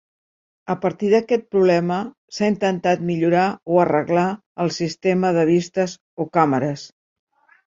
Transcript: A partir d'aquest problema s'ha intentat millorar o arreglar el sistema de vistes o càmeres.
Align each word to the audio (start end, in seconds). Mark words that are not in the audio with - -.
A 0.73 0.75
partir 0.85 1.09
d'aquest 1.09 1.43
problema 1.55 1.97
s'ha 2.37 2.49
intentat 2.53 3.03
millorar 3.11 3.43
o 3.75 3.77
arreglar 3.83 4.25
el 4.65 4.73
sistema 4.79 5.33
de 5.37 5.45
vistes 5.53 5.95
o 6.25 6.29
càmeres. 6.41 6.89